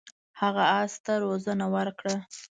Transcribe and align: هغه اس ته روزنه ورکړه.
هغه 0.41 0.63
اس 0.79 0.93
ته 1.05 1.13
روزنه 1.25 1.65
ورکړه. 1.75 2.15